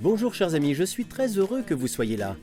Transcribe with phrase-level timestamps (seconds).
[0.00, 2.36] Bonjour chers amis, je suis très heureux que vous soyez là.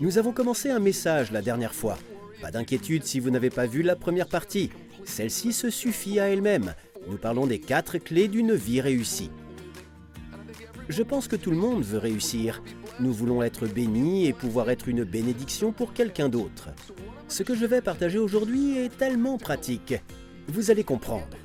[0.00, 1.98] Nous avons commencé un message la dernière fois.
[2.40, 4.70] Pas d'inquiétude si vous n'avez pas vu la première partie.
[5.04, 6.74] Celle-ci se suffit à elle-même.
[7.08, 9.30] Nous parlons des quatre clés d'une vie réussie.
[10.88, 12.62] Je pense que tout le monde veut réussir.
[12.98, 16.70] Nous voulons être bénis et pouvoir être une bénédiction pour quelqu'un d'autre.
[17.28, 19.94] Ce que je vais partager aujourd'hui est tellement pratique.
[20.48, 21.36] Vous allez comprendre.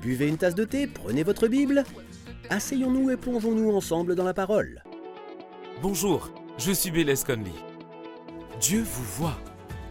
[0.00, 1.84] Buvez une tasse de thé, prenez votre Bible.
[2.52, 4.84] Asseyons-nous et plongeons-nous ensemble dans la parole.
[5.80, 7.50] Bonjour, je suis Bélès Conley.
[8.60, 9.38] Dieu vous voit,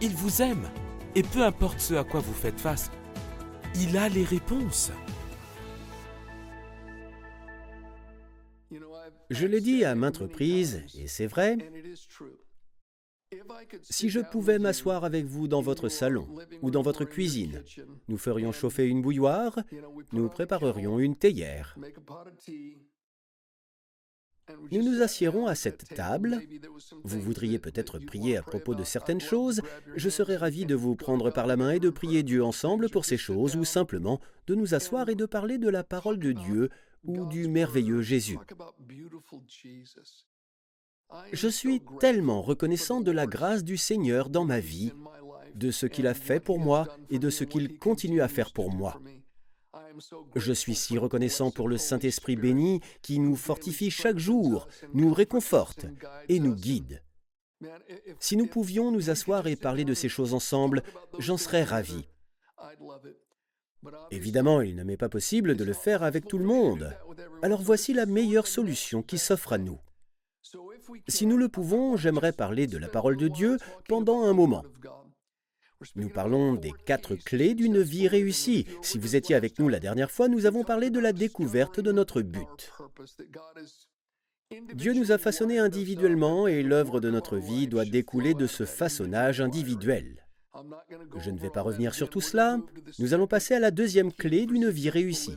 [0.00, 0.70] il vous aime,
[1.16, 2.92] et peu importe ce à quoi vous faites face,
[3.74, 4.92] il a les réponses.
[9.28, 11.58] Je l'ai dit à maintes reprises, et c'est vrai,
[13.82, 16.28] si je pouvais m'asseoir avec vous dans votre salon
[16.62, 17.62] ou dans votre cuisine,
[18.08, 19.58] nous ferions chauffer une bouilloire,
[20.12, 21.76] nous préparerions une théière.
[24.70, 26.40] Nous nous assiérons à cette table.
[27.04, 29.62] Vous voudriez peut-être prier à propos de certaines choses.
[29.96, 33.04] Je serais ravi de vous prendre par la main et de prier Dieu ensemble pour
[33.04, 36.70] ces choses, ou simplement de nous asseoir et de parler de la parole de Dieu
[37.04, 38.38] ou du merveilleux Jésus.
[41.32, 44.92] Je suis tellement reconnaissant de la grâce du Seigneur dans ma vie,
[45.54, 48.70] de ce qu'il a fait pour moi et de ce qu'il continue à faire pour
[48.70, 49.00] moi.
[50.34, 55.86] Je suis si reconnaissant pour le Saint-Esprit béni qui nous fortifie chaque jour, nous réconforte
[56.28, 57.02] et nous guide.
[58.18, 60.82] Si nous pouvions nous asseoir et parler de ces choses ensemble,
[61.18, 62.08] j'en serais ravi.
[64.10, 66.96] Évidemment, il ne m'est pas possible de le faire avec tout le monde.
[67.42, 69.78] Alors voici la meilleure solution qui s'offre à nous.
[71.08, 74.64] Si nous le pouvons, j'aimerais parler de la parole de Dieu pendant un moment.
[75.96, 78.66] Nous parlons des quatre clés d'une vie réussie.
[78.82, 81.92] Si vous étiez avec nous la dernière fois, nous avons parlé de la découverte de
[81.92, 82.70] notre but.
[84.74, 89.40] Dieu nous a façonnés individuellement et l'œuvre de notre vie doit découler de ce façonnage
[89.40, 90.26] individuel.
[91.16, 92.58] Je ne vais pas revenir sur tout cela.
[92.98, 95.36] Nous allons passer à la deuxième clé d'une vie réussie.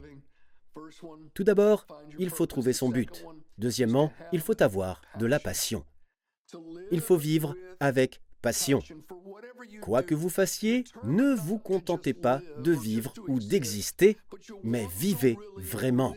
[1.33, 1.87] Tout d'abord,
[2.19, 3.25] il faut trouver son but.
[3.57, 5.85] Deuxièmement, il faut avoir de la passion.
[6.91, 8.81] Il faut vivre avec passion.
[9.81, 14.17] Quoi que vous fassiez, ne vous contentez pas de vivre ou d'exister,
[14.63, 16.15] mais vivez vraiment.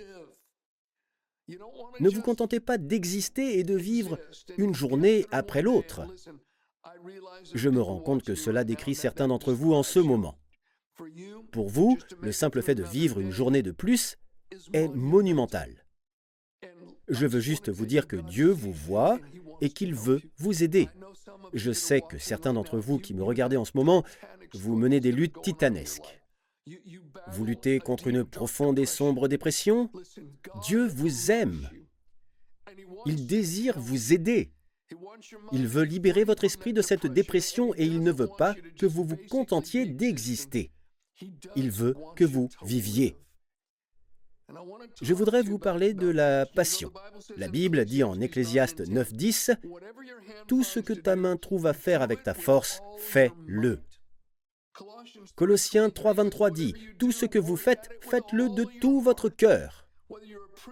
[2.00, 4.18] Ne vous contentez pas d'exister et de vivre
[4.58, 6.06] une journée après l'autre.
[7.54, 10.38] Je me rends compte que cela décrit certains d'entre vous en ce moment.
[11.52, 14.16] Pour vous, le simple fait de vivre une journée de plus
[14.72, 15.86] est monumental.
[17.08, 19.18] Je veux juste vous dire que Dieu vous voit
[19.60, 20.88] et qu'il veut vous aider.
[21.54, 24.04] Je sais que certains d'entre vous qui me regardez en ce moment,
[24.54, 26.20] vous menez des luttes titanesques.
[27.32, 29.90] Vous luttez contre une profonde et sombre dépression.
[30.62, 31.68] Dieu vous aime.
[33.06, 34.52] Il désire vous aider.
[35.52, 39.04] Il veut libérer votre esprit de cette dépression et il ne veut pas que vous
[39.04, 40.70] vous contentiez d'exister.
[41.56, 43.16] Il veut que vous viviez.
[45.02, 46.92] Je voudrais vous parler de la passion.
[47.36, 49.56] La Bible dit en Ecclésiaste 9.10,
[50.46, 53.80] Tout ce que ta main trouve à faire avec ta force, fais-le.
[55.34, 59.88] Colossiens 3.23 dit, Tout ce que vous faites, faites-le de tout votre cœur.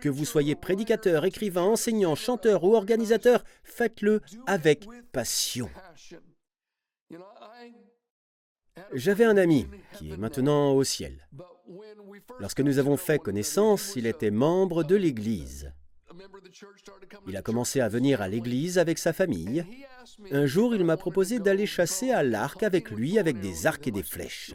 [0.00, 5.68] Que vous soyez prédicateur, écrivain, enseignant, chanteur ou organisateur, faites-le avec passion.
[8.92, 11.28] J'avais un ami qui est maintenant au ciel.
[12.38, 15.72] Lorsque nous avons fait connaissance, il était membre de l'Église.
[17.26, 19.64] Il a commencé à venir à l'Église avec sa famille.
[20.30, 23.90] Un jour, il m'a proposé d'aller chasser à l'arc avec lui avec des arcs et
[23.90, 24.54] des flèches.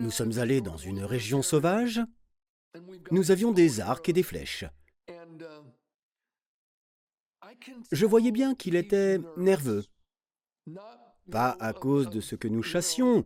[0.00, 2.00] Nous sommes allés dans une région sauvage.
[3.10, 4.64] Nous avions des arcs et des flèches.
[7.92, 9.84] Je voyais bien qu'il était nerveux.
[11.30, 13.24] Pas à cause de ce que nous chassions,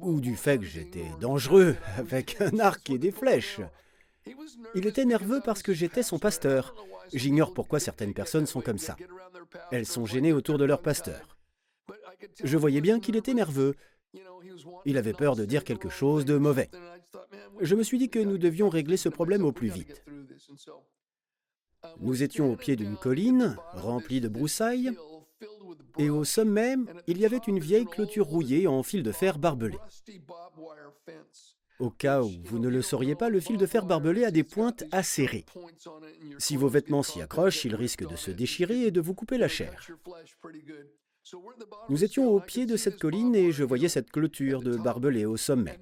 [0.00, 3.60] ou du fait que j'étais dangereux avec un arc et des flèches.
[4.74, 6.74] Il était nerveux parce que j'étais son pasteur.
[7.12, 8.96] J'ignore pourquoi certaines personnes sont comme ça.
[9.72, 11.38] Elles sont gênées autour de leur pasteur.
[12.42, 13.74] Je voyais bien qu'il était nerveux.
[14.84, 16.70] Il avait peur de dire quelque chose de mauvais.
[17.60, 20.04] Je me suis dit que nous devions régler ce problème au plus vite.
[21.98, 24.92] Nous étions au pied d'une colline remplie de broussailles
[25.98, 26.76] et au sommet,
[27.06, 29.78] il y avait une vieille clôture rouillée en fil de fer barbelé.
[31.78, 34.44] Au cas où vous ne le sauriez pas, le fil de fer barbelé a des
[34.44, 35.46] pointes acérées.
[36.38, 39.48] Si vos vêtements s'y accrochent, ils risquent de se déchirer et de vous couper la
[39.48, 39.88] chair.
[41.88, 45.36] Nous étions au pied de cette colline et je voyais cette clôture de barbelé au
[45.36, 45.78] sommet.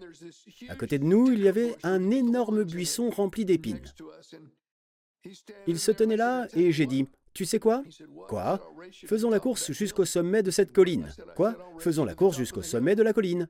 [0.69, 3.81] À côté de nous, il y avait un énorme buisson rempli d'épines.
[5.67, 7.85] Il se tenait là et j'ai dit, tu sais quoi
[8.26, 8.61] Quoi
[9.06, 11.08] Faisons la course jusqu'au sommet de cette colline.
[11.37, 13.49] Quoi Faisons la course jusqu'au sommet de la colline.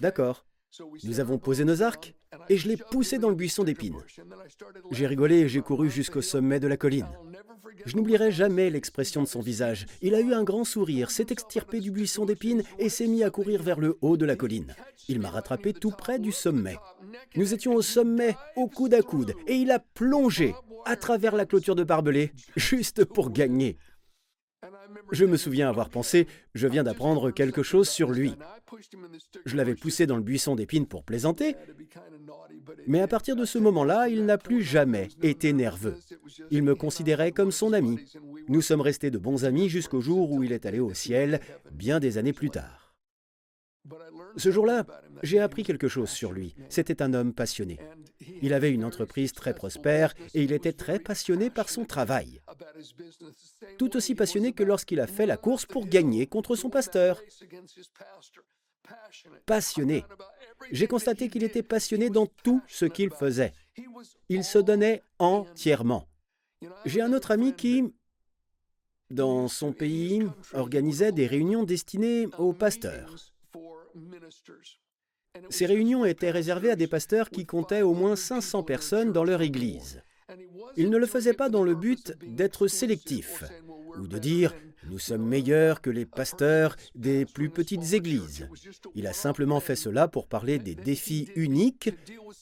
[0.00, 0.46] D'accord.
[1.04, 2.14] Nous avons posé nos arcs
[2.48, 4.02] et je l'ai poussé dans le buisson d'épines.
[4.90, 7.08] J'ai rigolé et j'ai couru jusqu'au sommet de la colline.
[7.84, 9.86] Je n'oublierai jamais l'expression de son visage.
[10.02, 13.30] Il a eu un grand sourire, s'est extirpé du buisson d'épines et s'est mis à
[13.30, 14.74] courir vers le haut de la colline.
[15.08, 16.76] Il m'a rattrapé tout près du sommet.
[17.36, 20.54] Nous étions au sommet, au coude à coude, et il a plongé
[20.84, 23.78] à travers la clôture de barbelés, juste pour gagner.
[25.12, 28.34] Je me souviens avoir pensé, je viens d'apprendre quelque chose sur lui.
[29.46, 31.56] Je l'avais poussé dans le buisson d'épines pour plaisanter,
[32.86, 35.96] mais à partir de ce moment-là, il n'a plus jamais été nerveux.
[36.50, 37.98] Il me considérait comme son ami.
[38.48, 41.40] Nous sommes restés de bons amis jusqu'au jour où il est allé au ciel,
[41.72, 42.87] bien des années plus tard.
[44.36, 44.86] Ce jour-là,
[45.22, 46.54] j'ai appris quelque chose sur lui.
[46.68, 47.78] C'était un homme passionné.
[48.42, 52.40] Il avait une entreprise très prospère et il était très passionné par son travail.
[53.78, 57.20] Tout aussi passionné que lorsqu'il a fait la course pour gagner contre son pasteur.
[59.46, 60.04] Passionné.
[60.70, 63.52] J'ai constaté qu'il était passionné dans tout ce qu'il faisait.
[64.28, 66.08] Il se donnait entièrement.
[66.84, 67.84] J'ai un autre ami qui,
[69.10, 73.14] dans son pays, organisait des réunions destinées aux pasteurs.
[75.50, 79.42] Ces réunions étaient réservées à des pasteurs qui comptaient au moins 500 personnes dans leur
[79.42, 80.02] église.
[80.76, 83.44] Il ne le faisait pas dans le but d'être sélectif
[83.98, 84.54] ou de dire
[84.90, 88.48] nous sommes meilleurs que les pasteurs des plus petites églises.
[88.94, 91.90] Il a simplement fait cela pour parler des défis uniques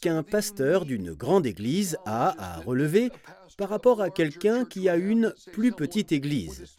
[0.00, 3.10] qu'un pasteur d'une grande église a à relever
[3.56, 6.76] par rapport à quelqu'un qui a une plus petite église.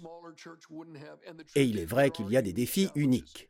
[1.56, 3.50] Et il est vrai qu'il y a des défis uniques.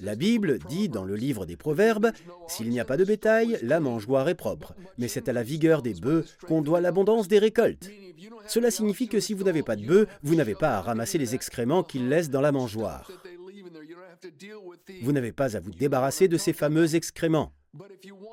[0.00, 2.10] La Bible dit dans le livre des Proverbes,
[2.48, 5.82] S'il n'y a pas de bétail, la mangeoire est propre, mais c'est à la vigueur
[5.82, 7.90] des bœufs qu'on doit l'abondance des récoltes.
[8.48, 11.34] Cela signifie que si vous n'avez pas de bœufs, vous n'avez pas à ramasser les
[11.34, 13.10] excréments qu'ils laissent dans la mangeoire.
[15.02, 17.52] Vous n'avez pas à vous débarrasser de ces fameux excréments.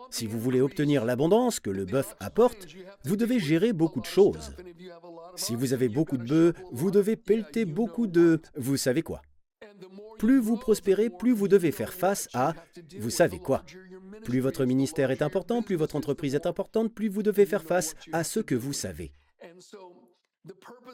[0.09, 2.67] Si vous voulez obtenir l'abondance que le bœuf apporte,
[3.05, 4.55] vous devez gérer beaucoup de choses.
[5.35, 8.41] Si vous avez beaucoup de bœufs, vous devez pelleter beaucoup de...
[8.55, 9.21] vous savez quoi?
[10.17, 12.53] Plus vous prospérez, plus vous devez faire face à,
[12.99, 13.63] vous savez quoi,
[14.23, 17.95] plus votre ministère est important, plus votre entreprise est importante, plus vous devez faire face
[18.11, 19.11] à ce que vous savez.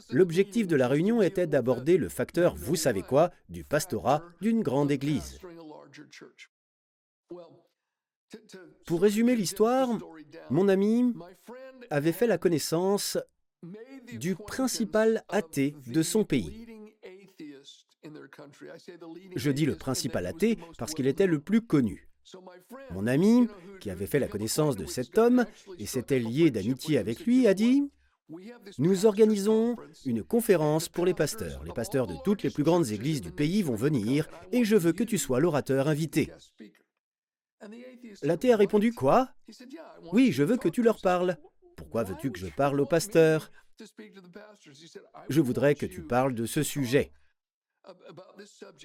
[0.09, 4.91] L'objectif de la réunion était d'aborder le facteur vous savez quoi du pastorat d'une grande
[4.91, 5.39] église.
[8.85, 9.89] Pour résumer l'histoire,
[10.49, 11.13] mon ami
[11.89, 13.17] avait fait la connaissance
[14.13, 16.72] du principal athée de son pays.
[19.35, 22.09] Je dis le principal athée parce qu'il était le plus connu.
[22.91, 23.47] Mon ami,
[23.79, 25.45] qui avait fait la connaissance de cet homme
[25.77, 27.89] et s'était lié d'amitié avec lui, a dit
[28.77, 29.75] Nous organisons
[30.05, 31.63] une conférence pour les pasteurs.
[31.63, 34.93] Les pasteurs de toutes les plus grandes églises du pays vont venir et je veux
[34.93, 36.31] que tu sois l'orateur invité.
[38.21, 39.29] L'athée a répondu Quoi?
[40.11, 41.37] Oui, je veux que tu leur parles.
[41.75, 43.51] Pourquoi veux-tu que je parle aux pasteurs
[45.29, 47.11] Je voudrais que tu parles de ce sujet.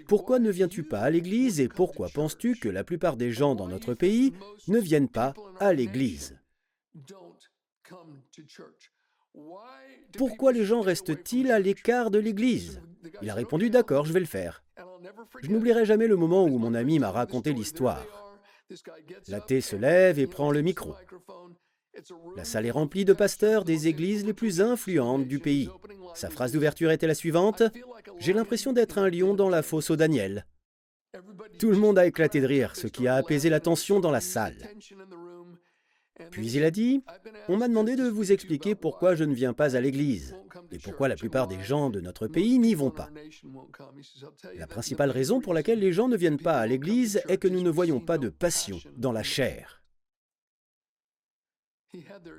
[0.07, 3.69] Pourquoi ne viens-tu pas à l'Église et pourquoi penses-tu que la plupart des gens dans
[3.69, 4.33] notre pays
[4.67, 6.39] ne viennent pas à l'Église?
[10.17, 12.81] Pourquoi les gens restent-ils à l'écart de l'Église?
[13.23, 14.65] Il a répondu D'accord, je vais le faire.
[15.43, 18.05] Je n'oublierai jamais le moment où mon ami m'a raconté l'histoire.
[19.29, 20.95] L'athée se lève et prend le micro.
[22.37, 25.69] La salle est remplie de pasteurs des églises les plus influentes du pays.
[26.15, 27.63] Sa phrase d'ouverture était la suivante
[28.19, 30.47] J'ai l'impression d'être un lion dans la fosse au Daniel.
[31.59, 34.21] Tout le monde a éclaté de rire, ce qui a apaisé la tension dans la
[34.21, 34.57] salle.
[36.31, 37.03] Puis il a dit
[37.49, 40.37] On m'a demandé de vous expliquer pourquoi je ne viens pas à l'église
[40.73, 43.11] et pourquoi la plupart des gens de notre pays n'y vont pas.
[44.57, 47.63] La principale raison pour laquelle les gens ne viennent pas à l'église est que nous
[47.63, 49.78] ne voyons pas de passion dans la chair.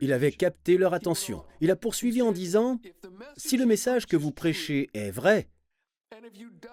[0.01, 1.44] Il avait capté leur attention.
[1.62, 2.79] Il a poursuivi en disant,
[3.38, 5.50] Si le message que vous prêchez est vrai,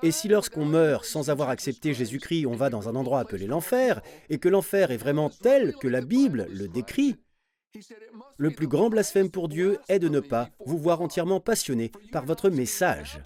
[0.02, 4.02] et si lorsqu'on meurt sans avoir accepté Jésus-Christ, on va dans un endroit appelé l'enfer,
[4.28, 7.16] et que l'enfer est vraiment tel que la Bible le décrit,
[8.38, 12.24] le plus grand blasphème pour Dieu est de ne pas vous voir entièrement passionné par
[12.24, 13.20] votre message.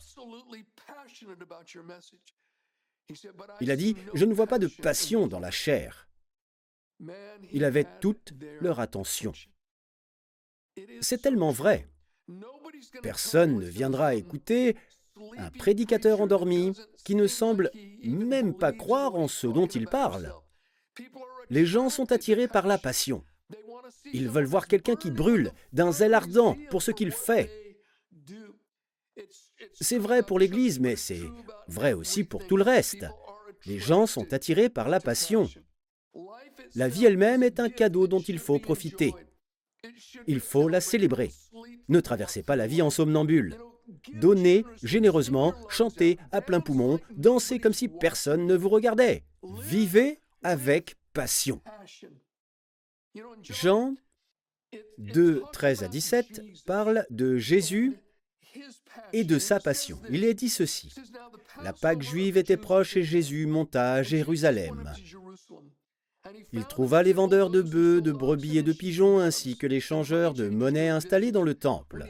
[3.61, 6.10] Il a dit, je ne vois pas de passion dans la chair.
[7.53, 9.33] Il avait toute leur attention.
[11.01, 11.89] C'est tellement vrai.
[13.03, 14.77] Personne ne viendra écouter
[15.37, 16.73] un prédicateur endormi
[17.05, 17.71] qui ne semble
[18.05, 20.33] même pas croire en ce dont il parle.
[21.51, 23.25] Les gens sont attirés par la passion.
[24.13, 27.51] Ils veulent voir quelqu'un qui brûle d'un zèle ardent pour ce qu'il fait.
[29.75, 31.23] C'est vrai pour l'Église, mais c'est
[31.69, 33.05] vrai aussi pour tout le reste.
[33.67, 35.49] Les gens sont attirés par la passion.
[36.75, 39.13] La vie elle-même est un cadeau dont il faut profiter.
[40.27, 41.33] Il faut la célébrer.
[41.89, 43.57] Ne traversez pas la vie en somnambule.
[44.15, 49.25] Donnez généreusement, chantez à plein poumon, dansez comme si personne ne vous regardait.
[49.63, 51.61] Vivez avec passion.
[53.43, 53.97] Jean
[54.99, 57.97] 2, 13 à 17 parle de Jésus
[59.13, 59.99] et de sa passion.
[60.11, 60.95] Il est dit ceci.
[61.63, 64.93] La Pâque juive était proche et Jésus monta à Jérusalem.
[66.53, 70.35] Il trouva les vendeurs de bœufs, de brebis et de pigeons, ainsi que les changeurs
[70.35, 72.07] de monnaie installés dans le temple.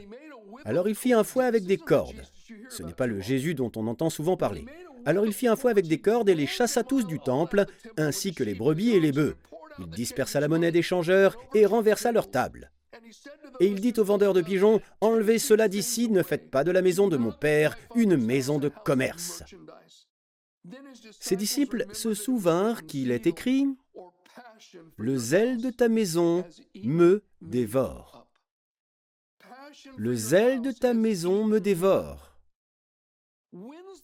[0.65, 2.23] Alors il fit un fouet avec des cordes.
[2.69, 4.65] Ce n'est pas le Jésus dont on entend souvent parler.
[5.05, 7.65] Alors il fit un fouet avec des cordes et les chassa tous du temple,
[7.97, 9.35] ainsi que les brebis et les bœufs.
[9.79, 12.71] Il dispersa la monnaie des changeurs et renversa leur table.
[13.59, 16.81] Et il dit aux vendeurs de pigeons, Enlevez cela d'ici, ne faites pas de la
[16.81, 19.43] maison de mon Père une maison de commerce.
[21.19, 23.67] Ses disciples se souvinrent qu'il est écrit,
[24.97, 26.45] Le zèle de ta maison
[26.83, 28.27] me dévore.
[29.97, 32.35] Le zèle de ta maison me dévore.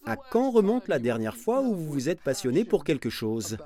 [0.04, 3.58] À quand remonte la dernière fois où vous vous êtes passionné pour quelque chose?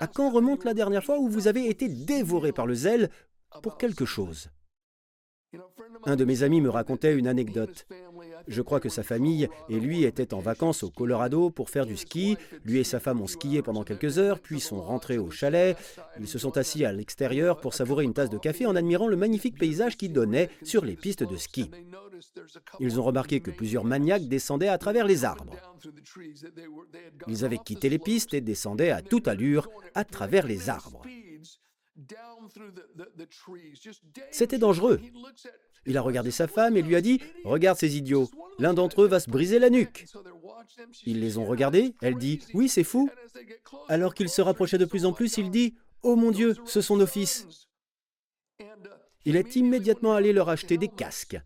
[0.00, 3.10] À quand remonte la dernière fois où vous avez été dévoré par le zèle
[3.62, 4.50] pour quelque chose?
[6.04, 7.86] Un de mes amis me racontait une anecdote.
[8.48, 11.96] Je crois que sa famille et lui étaient en vacances au Colorado pour faire du
[11.96, 12.36] ski.
[12.64, 15.76] Lui et sa femme ont skié pendant quelques heures, puis sont rentrés au chalet.
[16.20, 19.16] Ils se sont assis à l'extérieur pour savourer une tasse de café en admirant le
[19.16, 21.70] magnifique paysage qui donnait sur les pistes de ski.
[22.80, 25.56] Ils ont remarqué que plusieurs maniaques descendaient à travers les arbres.
[27.26, 31.02] Ils avaient quitté les pistes et descendaient à toute allure à travers les arbres.
[34.30, 35.00] C'était dangereux.
[35.86, 39.06] Il a regardé sa femme et lui a dit Regarde ces idiots, l'un d'entre eux
[39.06, 40.06] va se briser la nuque.
[41.04, 43.08] Ils les ont regardés, elle dit Oui, c'est fou.
[43.88, 46.96] Alors qu'il se rapprochait de plus en plus, il dit Oh mon Dieu, ce sont
[46.96, 47.46] nos fils.
[49.24, 51.40] Il est immédiatement allé leur acheter des casques.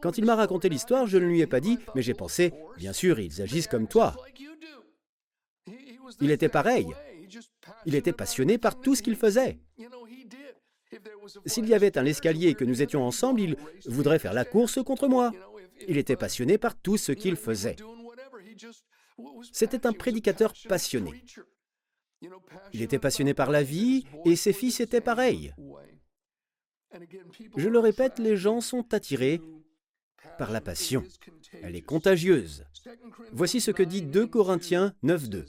[0.00, 2.92] Quand il m'a raconté l'histoire, je ne lui ai pas dit, mais j'ai pensé, bien
[2.92, 4.16] sûr, ils agissent comme toi.
[6.20, 6.86] Il était pareil.
[7.84, 9.58] Il était passionné par tout ce qu'il faisait.
[11.46, 13.56] S'il y avait un escalier et que nous étions ensemble, il
[13.86, 15.32] voudrait faire la course contre moi.
[15.88, 17.76] Il était passionné par tout ce qu'il faisait.
[19.52, 21.24] C'était un prédicateur passionné.
[22.72, 25.54] Il était passionné par la vie et ses fils étaient pareils.
[27.56, 29.40] Je le répète, les gens sont attirés
[30.38, 31.04] par la passion.
[31.62, 32.64] Elle est contagieuse.
[33.32, 35.44] Voici ce que dit 2 Corinthiens 9.2.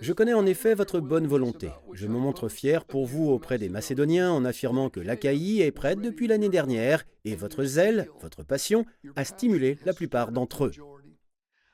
[0.00, 1.70] Je connais en effet votre bonne volonté.
[1.92, 6.00] Je me montre fier pour vous auprès des Macédoniens en affirmant que l'Achaïe est prête
[6.00, 10.72] depuis l'année dernière et votre zèle, votre passion, a stimulé la plupart d'entre eux.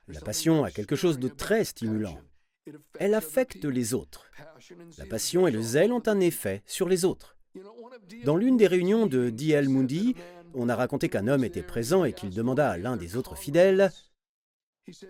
[0.09, 2.19] La passion a quelque chose de très stimulant.
[2.99, 4.31] Elle affecte les autres.
[4.99, 7.37] La passion et le zèle ont un effet sur les autres.
[8.25, 9.69] Dans l'une des réunions de D.L.
[9.69, 10.15] Moody,
[10.55, 13.91] on a raconté qu'un homme était présent et qu'il demanda à l'un des autres fidèles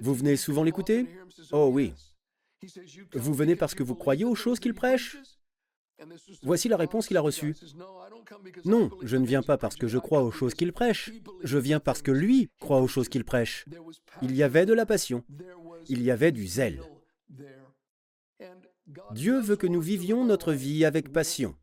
[0.01, 1.07] Vous venez souvent l'écouter?
[1.53, 1.93] Oh oui.
[3.15, 5.17] Vous venez parce que vous croyez aux choses qu'il prêche
[6.43, 7.55] Voici la réponse qu'il a reçue.
[8.65, 11.13] Non, je ne viens pas parce que je crois aux choses qu'il prêche.
[11.43, 13.65] Je viens parce que lui croit aux choses qu'il prêche.
[14.23, 15.25] Il y avait de la passion.
[15.89, 16.83] Il y avait du zèle.
[19.13, 21.57] Dieu veut que nous vivions notre vie avec passion.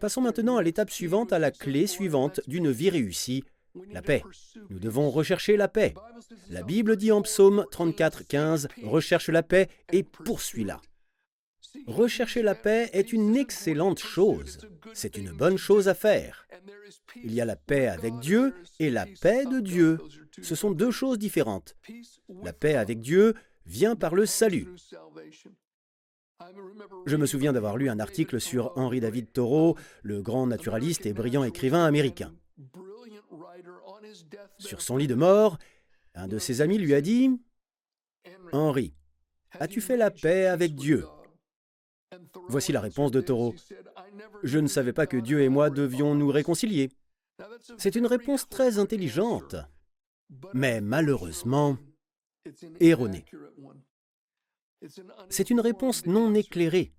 [0.00, 3.44] Passons maintenant à l'étape suivante, à la clé suivante d'une vie réussie,
[3.90, 4.22] la paix.
[4.70, 5.94] Nous devons rechercher la paix.
[6.50, 10.80] La Bible dit en psaume 34, 15, Recherche la paix et poursuis-la.
[11.86, 14.58] Rechercher la paix est une excellente chose.
[14.94, 16.46] C'est une bonne chose à faire.
[17.22, 19.98] Il y a la paix avec Dieu et la paix de Dieu.
[20.42, 21.76] Ce sont deux choses différentes.
[22.42, 23.34] La paix avec Dieu
[23.66, 24.68] vient par le salut.
[27.06, 31.12] Je me souviens d'avoir lu un article sur Henri David Thoreau, le grand naturaliste et
[31.12, 32.34] brillant écrivain américain.
[34.58, 35.58] Sur son lit de mort,
[36.14, 37.30] un de ses amis lui a dit
[38.52, 38.94] Henri,
[39.58, 41.06] as-tu fait la paix avec Dieu
[42.48, 43.54] Voici la réponse de Thoreau.
[44.42, 46.90] Je ne savais pas que Dieu et moi devions nous réconcilier.
[47.78, 49.56] C'est une réponse très intelligente,
[50.54, 51.76] mais malheureusement
[52.80, 53.24] erronée.
[55.28, 56.92] C'est une réponse non éclairée.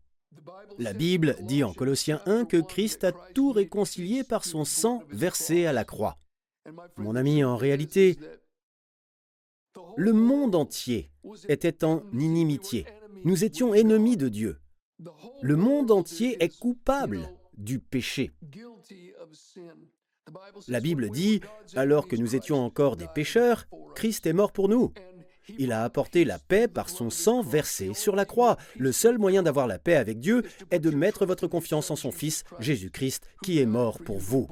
[0.78, 5.66] La Bible dit en Colossiens 1 que Christ a tout réconcilié par son sang versé
[5.66, 6.18] à la croix.
[6.98, 8.18] Mon ami, en réalité,
[9.96, 11.12] Le monde entier
[11.48, 12.86] était en inimitié.
[13.24, 14.60] Nous étions ennemis de Dieu.
[15.42, 18.32] Le monde entier est coupable du péché.
[20.68, 21.42] La Bible dit,
[21.76, 24.94] alors que nous étions encore des pécheurs, Christ est mort pour nous.
[25.58, 28.58] Il a apporté la paix par son sang versé sur la croix.
[28.78, 32.12] Le seul moyen d'avoir la paix avec Dieu est de mettre votre confiance en son
[32.12, 34.48] Fils, Jésus-Christ, qui est mort pour vous.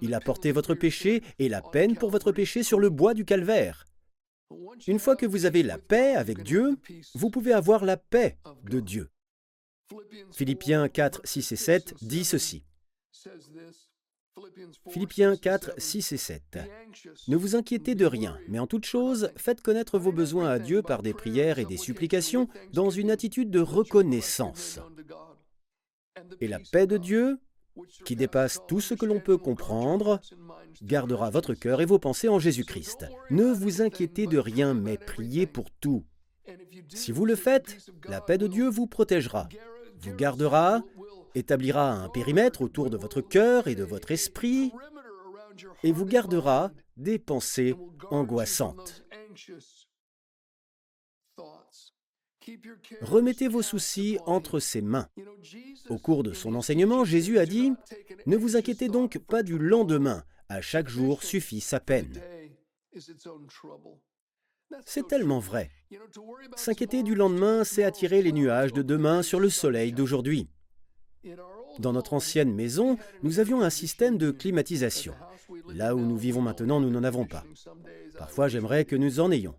[0.00, 3.24] Il a porté votre péché et la peine pour votre péché sur le bois du
[3.24, 3.86] calvaire.
[4.86, 6.76] Une fois que vous avez la paix avec Dieu,
[7.14, 9.10] vous pouvez avoir la paix de Dieu.
[10.32, 12.64] Philippiens 4, 6 et 7 dit ceci.
[14.88, 16.58] Philippiens 4, 6 et 7.
[17.28, 20.82] Ne vous inquiétez de rien, mais en toute chose, faites connaître vos besoins à Dieu
[20.82, 24.80] par des prières et des supplications dans une attitude de reconnaissance.
[26.40, 27.38] Et la paix de Dieu,
[28.04, 30.20] qui dépasse tout ce que l'on peut comprendre,
[30.82, 33.06] gardera votre cœur et vos pensées en Jésus-Christ.
[33.30, 36.04] Ne vous inquiétez de rien, mais priez pour tout.
[36.88, 37.76] Si vous le faites,
[38.08, 39.48] la paix de Dieu vous protégera,
[40.00, 40.82] vous gardera,
[41.34, 44.72] établira un périmètre autour de votre cœur et de votre esprit,
[45.82, 47.74] et vous gardera des pensées
[48.10, 49.04] angoissantes.
[53.00, 55.08] Remettez vos soucis entre ses mains.
[55.88, 57.72] Au cours de son enseignement, Jésus a dit,
[58.26, 62.20] Ne vous inquiétez donc pas du lendemain, à chaque jour suffit sa peine.
[64.86, 65.70] C'est tellement vrai.
[66.56, 70.48] S'inquiéter du lendemain, c'est attirer les nuages de demain sur le soleil d'aujourd'hui.
[71.78, 75.14] Dans notre ancienne maison, nous avions un système de climatisation.
[75.68, 77.44] Là où nous vivons maintenant, nous n'en avons pas.
[78.16, 79.54] Parfois, j'aimerais que nous en ayons.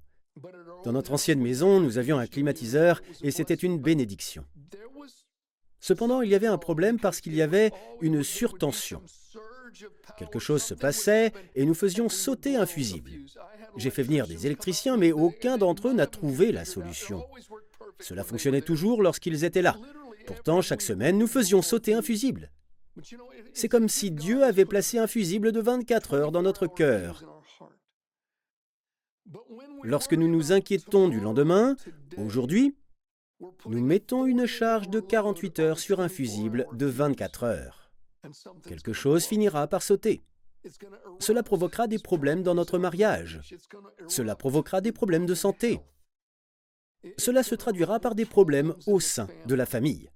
[0.83, 4.45] Dans notre ancienne maison, nous avions un climatiseur et c'était une bénédiction.
[5.79, 7.71] Cependant, il y avait un problème parce qu'il y avait
[8.01, 9.01] une surtension.
[10.17, 13.11] Quelque chose se passait et nous faisions sauter un fusible.
[13.77, 17.25] J'ai fait venir des électriciens, mais aucun d'entre eux n'a trouvé la solution.
[18.00, 19.77] Cela fonctionnait toujours lorsqu'ils étaient là.
[20.27, 22.51] Pourtant, chaque semaine, nous faisions sauter un fusible.
[23.53, 27.40] C'est comme si Dieu avait placé un fusible de 24 heures dans notre cœur.
[29.84, 31.76] Lorsque nous nous inquiétons du lendemain,
[32.17, 32.76] aujourd'hui,
[33.65, 37.91] nous mettons une charge de 48 heures sur un fusible de 24 heures.
[38.63, 40.22] Quelque chose finira par sauter.
[41.20, 43.41] Cela provoquera des problèmes dans notre mariage.
[44.08, 45.80] Cela provoquera des problèmes de santé.
[47.17, 50.12] Cela se traduira par des problèmes au sein de la famille.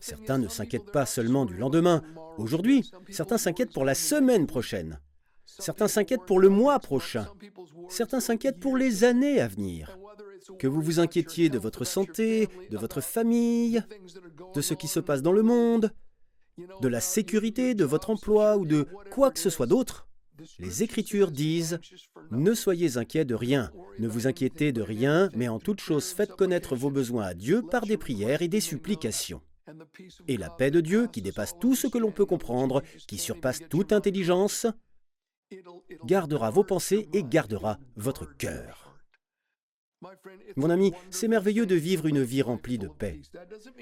[0.00, 2.02] Certains ne s'inquiètent pas seulement du lendemain.
[2.38, 5.00] Aujourd'hui, certains s'inquiètent pour la semaine prochaine.
[5.46, 7.28] Certains s'inquiètent pour le mois prochain.
[7.88, 9.98] Certains s'inquiètent pour les années à venir.
[10.58, 13.82] Que vous vous inquiétiez de votre santé, de votre famille,
[14.54, 15.90] de ce qui se passe dans le monde,
[16.80, 20.06] de la sécurité de votre emploi ou de quoi que ce soit d'autre,
[20.58, 21.78] les Écritures disent⁇
[22.30, 26.32] Ne soyez inquiets de rien, ne vous inquiétez de rien, mais en toute chose faites
[26.32, 29.40] connaître vos besoins à Dieu par des prières et des supplications.
[30.26, 33.60] Et la paix de Dieu, qui dépasse tout ce que l'on peut comprendre, qui surpasse
[33.70, 34.66] toute intelligence,
[36.04, 38.84] gardera vos pensées et gardera votre cœur.
[40.56, 43.20] Mon ami, c'est merveilleux de vivre une vie remplie de paix.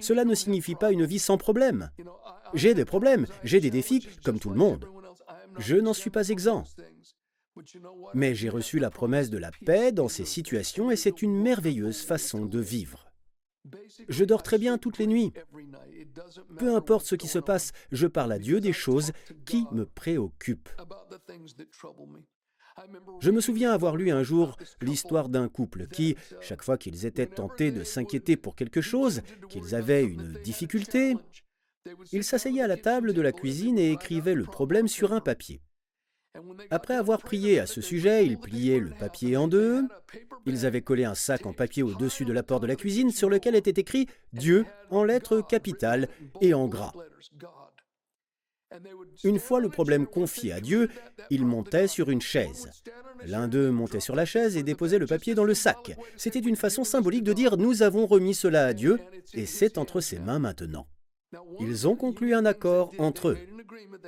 [0.01, 1.91] Cela ne signifie pas une vie sans problème.
[2.55, 4.87] J'ai des problèmes, j'ai des défis, comme tout le monde.
[5.59, 6.65] Je n'en suis pas exempt.
[8.15, 12.03] Mais j'ai reçu la promesse de la paix dans ces situations et c'est une merveilleuse
[12.03, 13.12] façon de vivre.
[14.09, 15.33] Je dors très bien toutes les nuits.
[16.59, 19.13] Peu importe ce qui se passe, je parle à Dieu des choses
[19.45, 20.71] qui me préoccupent.
[23.21, 27.27] Je me souviens avoir lu un jour l'histoire d'un couple qui, chaque fois qu'ils étaient
[27.27, 31.15] tentés de s'inquiéter pour quelque chose, qu'ils avaient une difficulté,
[32.13, 35.61] ils s'asseyaient à la table de la cuisine et écrivaient le problème sur un papier.
[36.71, 39.83] Après avoir prié à ce sujet, ils pliaient le papier en deux.
[40.47, 43.29] Ils avaient collé un sac en papier au-dessus de la porte de la cuisine sur
[43.29, 46.09] lequel était écrit Dieu en lettres capitales
[46.41, 46.93] et en gras.
[49.25, 50.89] Une fois le problème confié à Dieu,
[51.29, 52.71] ils montaient sur une chaise.
[53.27, 55.97] L'un d'eux montait sur la chaise et déposait le papier dans le sac.
[56.17, 58.99] C'était une façon symbolique de dire Nous avons remis cela à Dieu
[59.35, 60.87] et c'est entre ses mains maintenant.
[61.61, 63.39] Ils ont conclu un accord entre eux.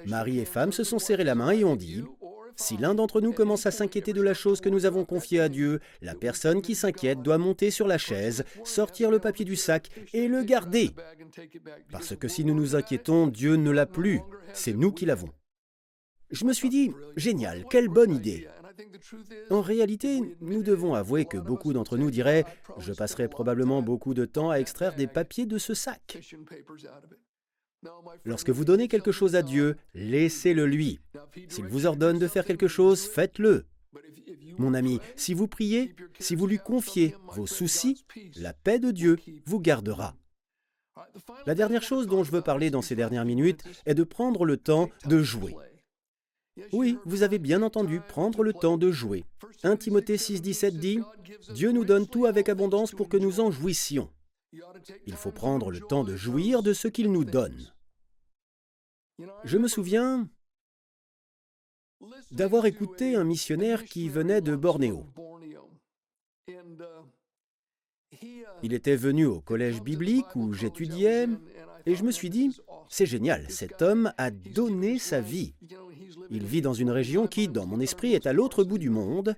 [0.07, 2.03] Marie et femme se sont serrés la main et ont dit,
[2.57, 5.49] si l'un d'entre nous commence à s'inquiéter de la chose que nous avons confiée à
[5.49, 9.91] Dieu, la personne qui s'inquiète doit monter sur la chaise, sortir le papier du sac
[10.13, 10.91] et le garder.
[11.91, 14.21] Parce que si nous nous inquiétons, Dieu ne l'a plus,
[14.53, 15.31] c'est nous qui l'avons.
[16.31, 18.49] Je me suis dit, génial, quelle bonne idée.
[19.51, 22.45] En réalité, nous devons avouer que beaucoup d'entre nous diraient,
[22.79, 26.19] je passerai probablement beaucoup de temps à extraire des papiers de ce sac.
[28.25, 31.01] Lorsque vous donnez quelque chose à Dieu, laissez-le lui.
[31.49, 33.65] S'il vous ordonne de faire quelque chose, faites-le.
[34.59, 38.05] Mon ami, si vous priez, si vous lui confiez vos soucis,
[38.37, 40.15] la paix de Dieu vous gardera.
[41.47, 44.57] La dernière chose dont je veux parler dans ces dernières minutes est de prendre le
[44.57, 45.55] temps de jouer.
[46.73, 49.25] Oui, vous avez bien entendu, prendre le temps de jouer.
[49.65, 51.01] 1 Timothée 6,17 dit
[51.53, 54.09] Dieu nous donne tout avec abondance pour que nous en jouissions.
[55.07, 57.74] Il faut prendre le temps de jouir de ce qu'il nous donne.
[59.45, 60.29] Je me souviens
[62.31, 65.07] d'avoir écouté un missionnaire qui venait de Bornéo.
[68.63, 71.29] Il était venu au collège biblique où j'étudiais
[71.87, 72.57] et je me suis dit,
[72.89, 75.55] c'est génial, cet homme a donné sa vie.
[76.31, 79.37] Il vit dans une région qui, dans mon esprit, est à l'autre bout du monde.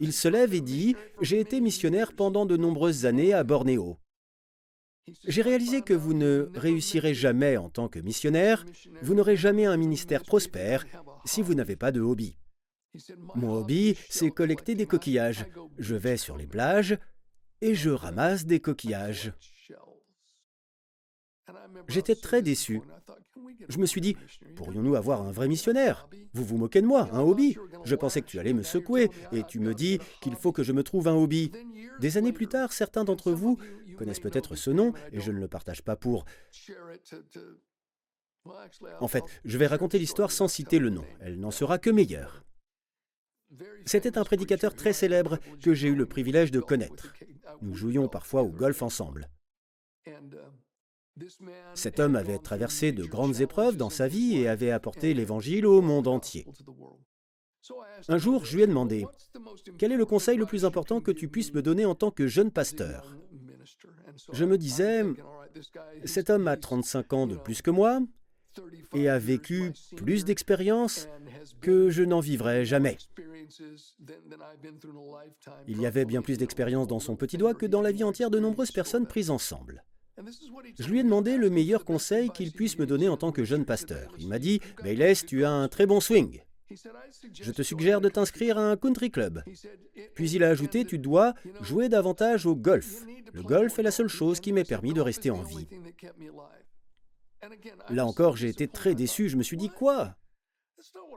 [0.00, 3.98] Il se lève et dit, j'ai été missionnaire pendant de nombreuses années à Bornéo.
[5.26, 8.64] J'ai réalisé que vous ne réussirez jamais en tant que missionnaire,
[9.02, 10.84] vous n'aurez jamais un ministère prospère
[11.24, 12.36] si vous n'avez pas de hobby.
[13.34, 15.46] Mon hobby, c'est collecter des coquillages.
[15.78, 16.98] Je vais sur les plages
[17.60, 19.32] et je ramasse des coquillages.
[21.88, 22.80] J'étais très déçu.
[23.68, 24.16] Je me suis dit,
[24.56, 26.08] pourrions-nous avoir un vrai missionnaire?
[26.32, 29.42] Vous vous moquez de moi, un hobby Je pensais que tu allais me secouer, et
[29.44, 31.50] tu me dis qu'il faut que je me trouve un hobby.
[32.00, 33.58] Des années plus tard, certains d'entre vous
[34.02, 36.24] connaissent peut-être ce nom, et je ne le partage pas pour...
[38.98, 41.04] En fait, je vais raconter l'histoire sans citer le nom.
[41.20, 42.42] Elle n'en sera que meilleure.
[43.84, 47.12] C'était un prédicateur très célèbre que j'ai eu le privilège de connaître.
[47.60, 49.28] Nous jouions parfois au golf ensemble.
[51.74, 55.80] Cet homme avait traversé de grandes épreuves dans sa vie et avait apporté l'Évangile au
[55.80, 56.44] monde entier.
[58.08, 59.06] Un jour, je lui ai demandé,
[59.78, 62.26] quel est le conseil le plus important que tu puisses me donner en tant que
[62.26, 63.16] jeune pasteur?
[64.32, 65.02] Je me disais,
[66.04, 68.00] cet homme a 35 ans de plus que moi
[68.94, 71.08] et a vécu plus d'expériences
[71.60, 72.98] que je n'en vivrai jamais.
[75.66, 78.30] Il y avait bien plus d'expérience dans son petit doigt que dans la vie entière
[78.30, 79.84] de nombreuses personnes prises ensemble.
[80.78, 83.64] Je lui ai demandé le meilleur conseil qu'il puisse me donner en tant que jeune
[83.64, 84.12] pasteur.
[84.18, 86.42] Il m'a dit Bayless, tu as un très bon swing.
[87.32, 89.42] Je te suggère de t'inscrire à un country club.
[90.14, 93.04] Puis il a ajouté Tu dois jouer davantage au golf.
[93.32, 95.66] Le golf est la seule chose qui m'ait permis de rester en vie.
[97.90, 99.28] Là encore, j'ai été très déçu.
[99.28, 100.16] Je me suis dit Quoi?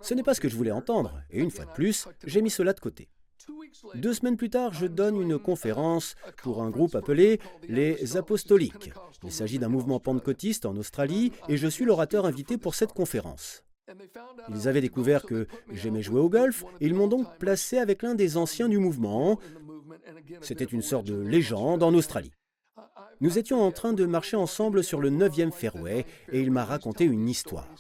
[0.02, 1.22] Ce n'est pas ce que je voulais entendre.
[1.30, 3.10] Et une fois de plus, j'ai mis cela de côté.
[3.96, 8.92] Deux semaines plus tard, je donne une conférence pour un groupe appelé les Apostoliques.
[9.24, 13.64] Il s'agit d'un mouvement pentecôtiste en Australie et je suis l'orateur invité pour cette conférence.
[14.50, 18.16] Ils avaient découvert que j'aimais jouer au golf et ils m'ont donc placé avec l'un
[18.16, 19.40] des anciens du mouvement.
[20.42, 22.32] C'était une sorte de légende en Australie.
[23.22, 27.06] Nous étions en train de marcher ensemble sur le 9e fairway et il m'a raconté
[27.06, 27.74] une histoire.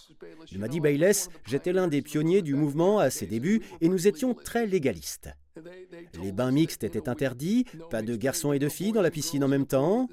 [0.51, 4.07] Il m'a dit Bayless, j'étais l'un des pionniers du mouvement à ses débuts et nous
[4.07, 5.29] étions très légalistes.
[6.21, 9.47] Les bains mixtes étaient interdits, pas de garçons et de filles dans la piscine en
[9.47, 10.07] même temps.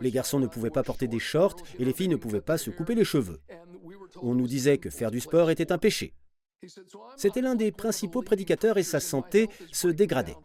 [0.00, 2.70] Les garçons ne pouvaient pas porter des shorts et les filles ne pouvaient pas se
[2.70, 3.40] couper les cheveux.
[4.22, 6.14] On nous disait que faire du sport était un péché.
[7.16, 10.36] C'était l'un des principaux prédicateurs et sa santé se dégradait.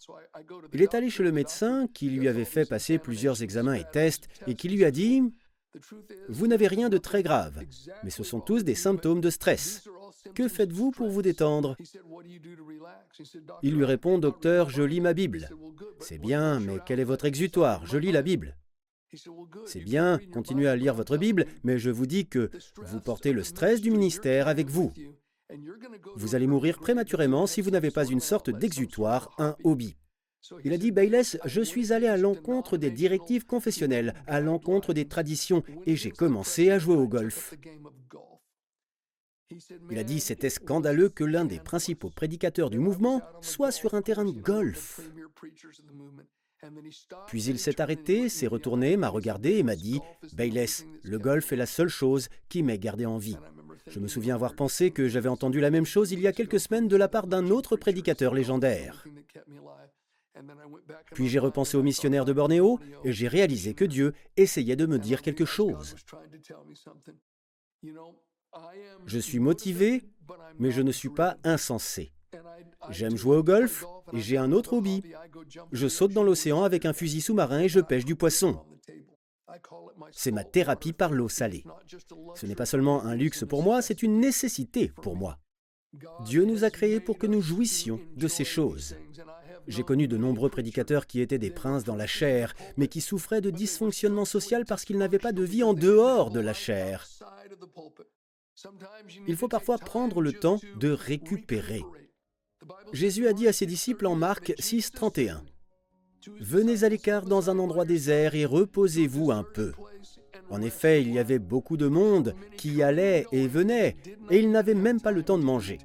[0.74, 4.28] Il est allé chez le médecin qui lui avait fait passer plusieurs examens et tests
[4.48, 5.24] et qui lui a dit
[6.30, 7.64] Vous n'avez rien de très grave,
[8.04, 9.88] mais ce sont tous des symptômes de stress.
[10.36, 11.76] Que faites-vous pour vous détendre?
[13.64, 15.50] Il lui répond Docteur, je lis ma Bible.
[16.00, 17.86] C'est bien, mais quel est votre exutoire?
[17.86, 18.56] Je lis la Bible.
[19.66, 23.44] C'est bien, continuez à lire votre Bible, mais je vous dis que vous portez le
[23.44, 24.94] stress du ministère avec vous.
[26.16, 29.96] Vous allez mourir prématurément si vous n'avez pas une sorte d'exutoire, un hobby.
[30.64, 35.08] Il a dit, Bayless, je suis allé à l'encontre des directives confessionnelles, à l'encontre des
[35.08, 37.54] traditions, et j'ai commencé à jouer au golf.
[39.90, 44.02] Il a dit, c'était scandaleux que l'un des principaux prédicateurs du mouvement soit sur un
[44.02, 45.02] terrain de golf.
[47.28, 50.00] Puis il s'est arrêté, s'est retourné, m'a regardé et m'a dit,
[50.34, 53.38] Bayless, le golf est la seule chose qui m'ait gardé en vie.
[53.88, 56.60] Je me souviens avoir pensé que j'avais entendu la même chose il y a quelques
[56.60, 59.06] semaines de la part d'un autre prédicateur légendaire.
[61.14, 65.00] Puis j'ai repensé au missionnaire de Bornéo et j'ai réalisé que Dieu essayait de me
[65.00, 65.96] dire quelque chose.
[69.06, 70.04] Je suis motivé,
[70.60, 72.14] mais je ne suis pas insensé.
[72.90, 75.04] J'aime jouer au golf et j'ai un autre hobby.
[75.72, 78.60] Je saute dans l'océan avec un fusil sous-marin et je pêche du poisson.
[80.12, 81.64] C'est ma thérapie par l'eau salée.
[82.36, 85.38] Ce n'est pas seulement un luxe pour moi, c'est une nécessité pour moi.
[86.26, 88.96] Dieu nous a créés pour que nous jouissions de ces choses.
[89.68, 93.42] J'ai connu de nombreux prédicateurs qui étaient des princes dans la chair, mais qui souffraient
[93.42, 97.08] de dysfonctionnement social parce qu'ils n'avaient pas de vie en dehors de la chair.
[99.28, 101.84] Il faut parfois prendre le temps de récupérer.
[102.94, 105.44] Jésus a dit à ses disciples en Marc 6, 31,
[106.40, 109.72] Venez à l'écart dans un endroit désert et reposez-vous un peu.
[110.50, 113.96] En effet, il y avait beaucoup de monde qui allait et venait,
[114.30, 115.80] et ils n'avaient même pas le temps de manger.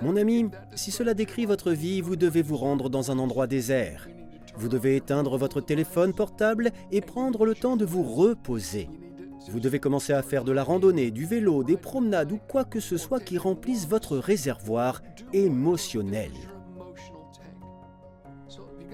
[0.00, 4.08] Mon ami, si cela décrit votre vie, vous devez vous rendre dans un endroit désert.
[4.56, 8.88] Vous devez éteindre votre téléphone portable et prendre le temps de vous reposer.
[9.48, 12.80] Vous devez commencer à faire de la randonnée, du vélo, des promenades ou quoi que
[12.80, 16.32] ce soit qui remplisse votre réservoir émotionnel.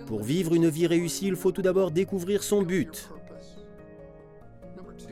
[0.07, 3.11] Pour vivre une vie réussie, il faut tout d'abord découvrir son but.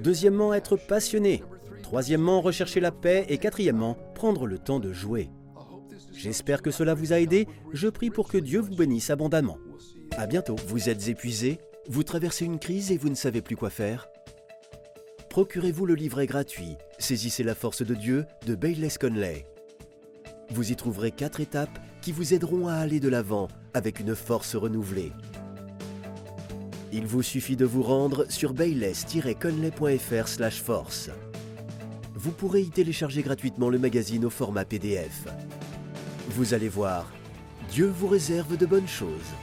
[0.00, 1.42] Deuxièmement, être passionné.
[1.82, 3.26] Troisièmement, rechercher la paix.
[3.28, 5.30] Et quatrièmement, prendre le temps de jouer.
[6.12, 7.48] J'espère que cela vous a aidé.
[7.72, 9.58] Je prie pour que Dieu vous bénisse abondamment.
[10.16, 10.56] À bientôt.
[10.68, 14.08] Vous êtes épuisé Vous traversez une crise et vous ne savez plus quoi faire
[15.34, 19.44] Procurez-vous le livret gratuit Saisissez la force de Dieu de Bayless Conley.
[20.50, 24.54] Vous y trouverez quatre étapes qui vous aideront à aller de l'avant avec une force
[24.54, 25.10] renouvelée.
[26.92, 31.10] Il vous suffit de vous rendre sur bayless-conley.fr force.
[32.14, 35.26] Vous pourrez y télécharger gratuitement le magazine au format PDF.
[36.28, 37.12] Vous allez voir,
[37.70, 39.34] Dieu vous réserve de bonnes choses.